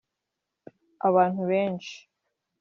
abantu 1.07 1.41
benshi 1.51 1.95